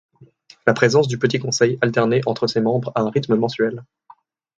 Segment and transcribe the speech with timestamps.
[0.65, 3.85] La présidence du Petit Conseil alternait entre ses membres à un rythme mensuel.